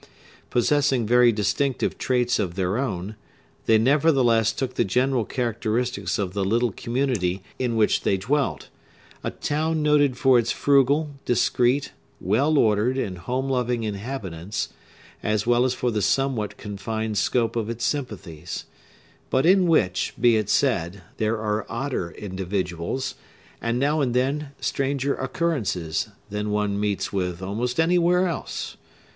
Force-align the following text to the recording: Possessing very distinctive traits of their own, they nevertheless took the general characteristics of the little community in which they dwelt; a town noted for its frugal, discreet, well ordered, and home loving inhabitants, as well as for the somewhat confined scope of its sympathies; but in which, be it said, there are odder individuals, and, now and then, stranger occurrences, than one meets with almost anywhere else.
Possessing 0.49 1.05
very 1.05 1.31
distinctive 1.31 1.95
traits 1.95 2.39
of 2.39 2.55
their 2.55 2.79
own, 2.79 3.17
they 3.67 3.77
nevertheless 3.77 4.51
took 4.51 4.73
the 4.73 4.83
general 4.83 5.25
characteristics 5.25 6.17
of 6.17 6.33
the 6.33 6.43
little 6.43 6.71
community 6.71 7.43
in 7.59 7.75
which 7.75 8.01
they 8.01 8.17
dwelt; 8.17 8.69
a 9.23 9.29
town 9.29 9.83
noted 9.83 10.17
for 10.17 10.39
its 10.39 10.51
frugal, 10.51 11.11
discreet, 11.23 11.91
well 12.19 12.57
ordered, 12.57 12.97
and 12.97 13.15
home 13.19 13.47
loving 13.47 13.83
inhabitants, 13.83 14.69
as 15.21 15.45
well 15.45 15.65
as 15.65 15.75
for 15.75 15.91
the 15.91 16.01
somewhat 16.01 16.57
confined 16.57 17.15
scope 17.15 17.55
of 17.55 17.69
its 17.69 17.85
sympathies; 17.85 18.65
but 19.29 19.45
in 19.45 19.67
which, 19.67 20.15
be 20.19 20.35
it 20.35 20.49
said, 20.49 21.03
there 21.17 21.37
are 21.37 21.63
odder 21.69 22.09
individuals, 22.17 23.13
and, 23.61 23.77
now 23.77 24.01
and 24.01 24.15
then, 24.15 24.49
stranger 24.59 25.13
occurrences, 25.13 26.07
than 26.31 26.49
one 26.49 26.79
meets 26.79 27.13
with 27.13 27.43
almost 27.43 27.79
anywhere 27.79 28.25
else. 28.25 28.77